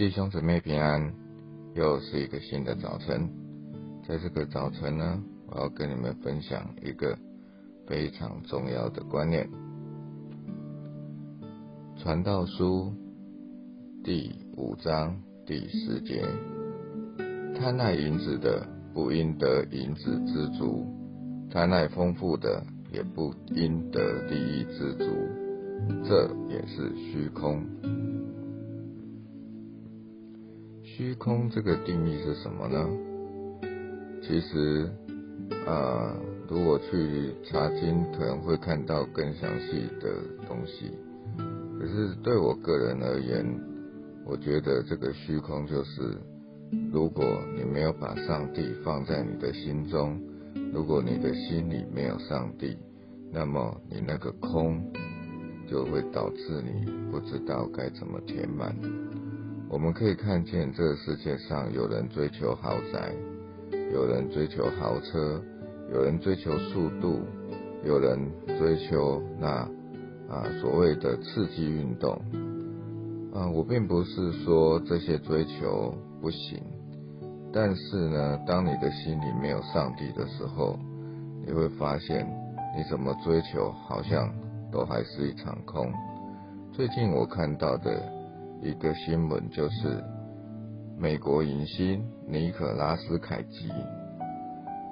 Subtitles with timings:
[0.00, 1.12] 弟兄姊妹平安，
[1.74, 3.28] 又是一个新的早晨。
[4.08, 7.18] 在这个早晨呢，我要跟你们分享一个
[7.86, 9.46] 非常重要的观念：
[11.98, 12.94] 传道书
[14.02, 16.26] 第五章第十节，
[17.54, 20.86] 贪爱银子的不应得银子知足，
[21.50, 25.04] 贪爱丰富的也不应得利益知足，
[26.08, 27.62] 这也是虚空。
[31.00, 32.86] 虚空这个定义是什么呢？
[34.20, 34.86] 其实，
[35.66, 36.14] 啊，
[36.46, 40.12] 如果去查经，可能会看到更详细的
[40.46, 40.90] 东西。
[41.78, 43.46] 可是对我个人而言，
[44.26, 46.18] 我觉得这个虚空就是，
[46.92, 47.24] 如果
[47.56, 50.20] 你没有把上帝放在你的心中，
[50.70, 52.76] 如果你的心里没有上帝，
[53.32, 54.92] 那么你那个空
[55.66, 58.76] 就会导致你不知道该怎么填满。
[59.72, 63.14] 我们可以看见，这个世界上有人追求豪宅，
[63.92, 65.40] 有人追求豪车，
[65.92, 67.20] 有人追求速度，
[67.84, 68.18] 有人
[68.58, 69.46] 追求那
[70.28, 72.20] 啊所谓的刺激运动。
[73.32, 76.60] 啊，我并不是说这些追求不行，
[77.52, 80.76] 但是呢，当你的心里没有上帝的时候，
[81.46, 82.26] 你会发现
[82.76, 84.34] 你怎么追求，好像
[84.72, 85.92] 都还是一场空。
[86.72, 88.19] 最近我看到的。
[88.62, 90.04] 一个新闻就是，
[90.98, 93.70] 美国影星尼可拉斯凯奇，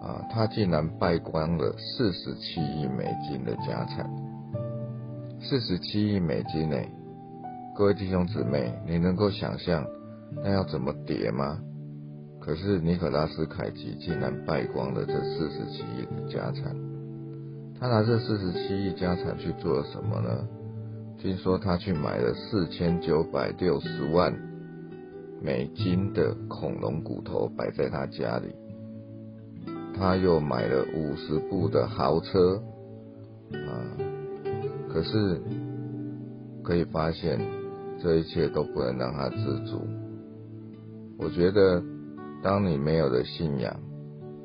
[0.00, 4.10] 啊，他竟然败光了四十七亿美金的家产，
[5.40, 6.76] 四十七亿美金呢？
[7.76, 9.86] 各位弟兄姊妹，你能够想象
[10.42, 11.56] 那要怎么叠吗？
[12.40, 16.74] 可是尼可拉斯凯奇竟然败光了这四十七亿的家产，
[17.78, 20.48] 他拿这四十七亿家产去做了什么呢？
[21.22, 24.36] 听说他去买了四千九百六十万
[25.40, 28.48] 美金的恐龙骨头摆在他家里，
[29.96, 32.60] 他又买了五十部的豪车，
[33.52, 33.70] 啊，
[34.92, 35.40] 可是
[36.64, 37.38] 可以发现
[38.02, 39.86] 这一切都不能让他知足。
[41.18, 41.80] 我觉得，
[42.42, 43.72] 当你没有了信仰，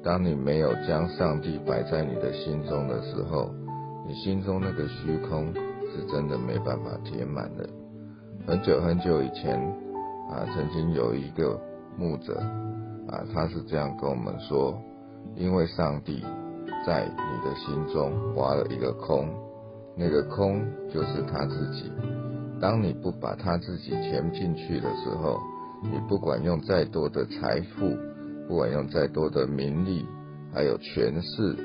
[0.04, 3.52] 当你没有将上帝摆在你的心中的时候，
[4.08, 5.52] 你心中那个虚空。
[5.98, 7.68] 是真的没办法填满的。
[8.46, 9.60] 很久很久以前
[10.30, 11.60] 啊，曾经有一个
[11.98, 12.40] 牧者
[13.10, 14.80] 啊，他是这样跟我们说：，
[15.36, 16.24] 因为上帝
[16.86, 19.28] 在你的心中挖了一个空，
[19.98, 20.64] 那个空
[20.94, 21.92] 就是他自己。
[22.62, 25.40] 当你不把他自己填进去的时候，
[25.82, 27.90] 你不管用再多的财富，
[28.48, 30.06] 不管用再多的名利，
[30.54, 31.56] 还有权势，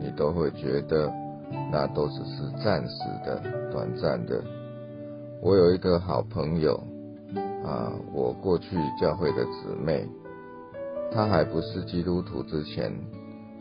[0.00, 1.12] 你都会觉得。
[1.70, 3.40] 那都只是暂时的、
[3.70, 4.42] 短暂的。
[5.40, 6.74] 我有一个好朋友
[7.64, 10.06] 啊，我过去教会的姊妹，
[11.12, 12.92] 她还不是基督徒之前，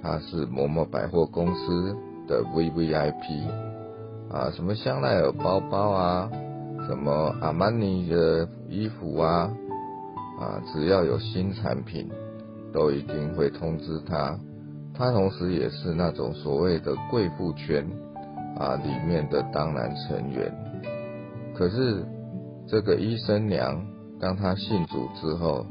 [0.01, 1.95] 她是某某百货公司
[2.27, 3.47] 的 V V I P
[4.29, 6.29] 啊，什么香奈儿包包啊，
[6.87, 9.51] 什么阿玛尼的衣服啊，
[10.39, 12.09] 啊，只要有新产品，
[12.71, 14.37] 都一定会通知她。
[15.01, 17.83] 他同时也是那种所谓的贵妇圈
[18.59, 20.53] 啊里面的当然成员。
[21.55, 22.05] 可是
[22.67, 23.83] 这个医生娘，
[24.19, 25.65] 当他信主之后，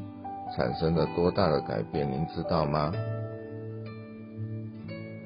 [0.53, 2.91] 产生了多大的改变，您知道吗？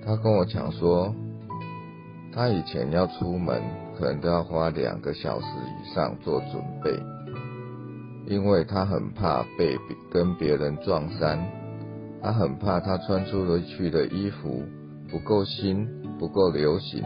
[0.06, 1.12] 他跟我讲说，
[2.32, 3.60] 他以前要出门，
[3.98, 5.48] 可能都要花两个小时
[5.82, 6.92] 以上做准备，
[8.28, 9.76] 因为他很怕被
[10.12, 11.44] 跟别人撞衫。
[12.22, 14.64] 他很怕，他穿出去的衣服
[15.10, 15.88] 不够新、
[16.18, 17.04] 不够流行，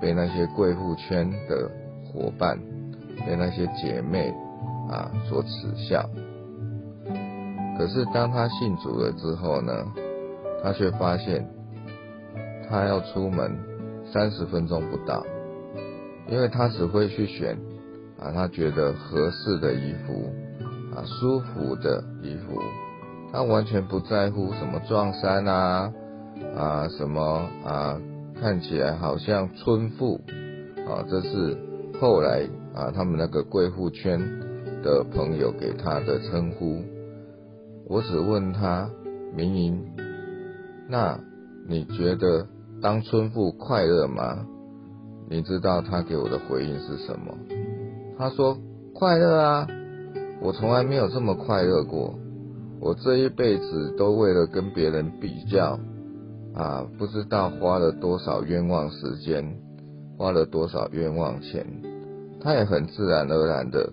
[0.00, 1.70] 被那些贵妇圈的
[2.06, 2.58] 伙伴、
[3.26, 4.32] 被那些姐妹
[4.90, 6.08] 啊所耻笑。
[7.76, 9.72] 可是当他信主了之后呢，
[10.62, 11.46] 他却发现，
[12.68, 13.54] 他要出门
[14.10, 15.22] 三十分钟不到，
[16.30, 17.58] 因为他只会去选
[18.18, 20.32] 啊他觉得合适的衣服
[20.94, 22.62] 啊舒服的衣服。
[23.32, 25.92] 他完全不在乎什么撞衫啊
[26.56, 28.00] 啊什么啊，
[28.40, 30.20] 看起来好像村妇
[30.88, 31.56] 啊，这是
[32.00, 34.18] 后来啊他们那个贵妇圈
[34.82, 36.82] 的朋友给他的称呼。
[37.88, 38.90] 我只问他
[39.34, 39.84] 明莹，
[40.88, 41.18] 那
[41.68, 42.46] 你觉得
[42.80, 44.46] 当村妇快乐吗？
[45.28, 47.34] 你知道他给我的回应是什么？
[48.16, 48.56] 他说
[48.94, 49.66] 快乐啊，
[50.40, 52.14] 我从来没有这么快乐过。
[52.80, 55.78] 我这一辈子都为了跟别人比较，
[56.54, 59.56] 啊，不知道花了多少冤枉时间，
[60.16, 61.66] 花了多少冤枉钱。
[62.40, 63.92] 他也很自然而然的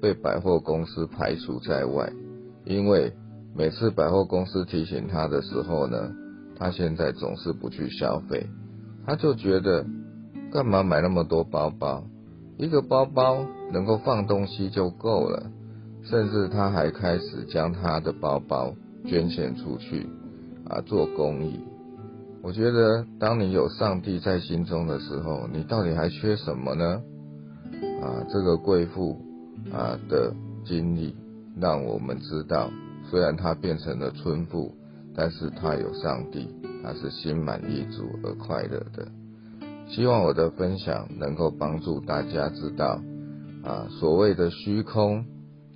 [0.00, 2.10] 被百货公司排除在外，
[2.64, 3.12] 因为
[3.54, 6.10] 每次百货公司提醒他的时候呢，
[6.56, 8.46] 他现在总是不去消费，
[9.04, 9.84] 他就觉得
[10.52, 12.04] 干嘛买那么多包包？
[12.56, 15.50] 一个包包能够放东西就够了，
[16.10, 18.74] 甚至他还开始将他的包包
[19.06, 20.08] 捐献出去
[20.68, 21.60] 啊，做公益。
[22.42, 27.00] 我觉得，当你有上帝在心中的时候，你到底还缺什么呢？
[28.02, 29.20] 啊，这个贵妇
[29.72, 30.34] 啊的
[30.64, 31.14] 经历，
[31.60, 32.70] 让我们知道，
[33.08, 34.74] 虽然她变成了村妇，
[35.14, 36.48] 但是她有上帝，
[36.82, 39.06] 她是心满意足而快乐的。
[39.88, 43.00] 希望我的分享能够帮助大家知道，
[43.62, 45.24] 啊，所谓的虚空，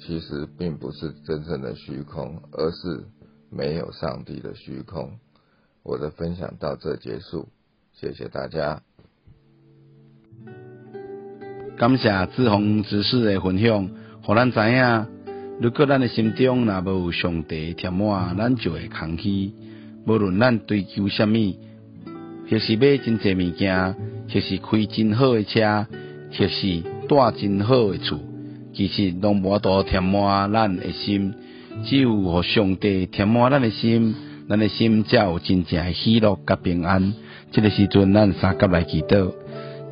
[0.07, 3.05] 其实并不是真正的虚空，而是
[3.51, 5.13] 没有上帝的虚空。
[5.83, 7.49] 我的分享到这结束，
[7.95, 8.83] 谢谢大家。
[11.79, 13.89] 感谢志宏知识的分享，
[14.23, 15.07] 互咱知影，
[15.61, 19.53] 如果咱的心中若无有上帝填满，咱就会空虚。
[20.07, 21.57] 无论咱追求什么，
[22.51, 23.95] 或是买真济物件，
[24.29, 25.87] 或是开真好的车，
[26.39, 28.21] 或是住真好的厝，
[28.75, 31.35] 其实拢无多填满咱的心。
[31.85, 34.15] 只有互上帝填满咱的心。
[34.47, 37.15] 咱的心才有真正的喜乐甲平安。
[37.51, 39.33] 这个时阵，咱三甲来祈祷，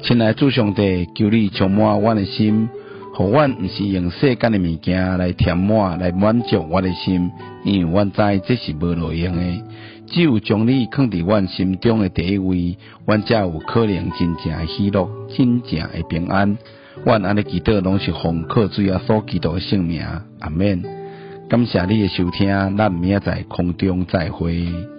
[0.03, 2.69] 亲爱主上帝，求你充满阮的心，
[3.15, 7.31] 互阮毋是用世间的物件来填满、来满足我的心，
[7.65, 9.65] 因为阮知这是无路用的。
[10.09, 12.77] 只有将你放伫阮心中的第一位，
[13.07, 16.59] 阮才有可能真正的喜乐、真正的平安。
[17.05, 20.07] 阮安尼祈祷，拢是奉靠主耶稣基督的圣名，
[20.41, 20.83] 阿免。
[21.49, 24.92] 感谢你的收听，咱明仔载空中再会。